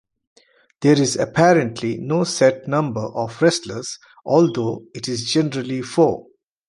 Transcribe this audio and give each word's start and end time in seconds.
There 0.79 0.99
is 0.99 1.15
apparently 1.15 1.99
no 1.99 2.23
set 2.23 2.67
number 2.67 3.01
of 3.01 3.39
wrestlers 3.39 3.99
although 4.25 4.85
it 4.95 5.07
is 5.07 5.31
generally 5.31 5.83
four. 5.83 6.25